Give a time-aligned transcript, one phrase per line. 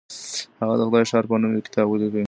[0.59, 2.19] هغه د خدای ښار په نوم يو کتاب وليکه.